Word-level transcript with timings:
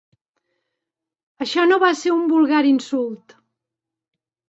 Això 1.47 1.67
no 1.73 1.79
va 1.85 1.91
ser 2.01 2.17
un 2.17 2.25
vulgar 2.35 2.65
insult. 2.73 3.41